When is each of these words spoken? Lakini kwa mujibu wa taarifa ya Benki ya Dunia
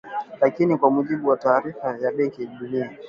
Lakini 0.41 0.77
kwa 0.77 0.91
mujibu 0.91 1.27
wa 1.29 1.37
taarifa 1.37 1.97
ya 1.97 2.11
Benki 2.11 2.41
ya 2.43 2.47
Dunia 2.49 2.91